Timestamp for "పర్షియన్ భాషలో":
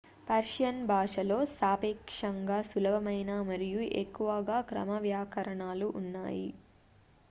0.27-1.37